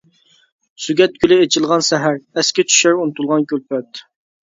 «سۆگەت 0.85 1.19
گۈلى» 1.25 1.37
ئېچىلغان 1.45 1.87
سەھەر، 1.91 2.19
ئەسكە 2.37 2.69
چۈشەر 2.73 3.01
ئۇنتۇلغان 3.05 3.51
كۈلپەت. 3.55 4.07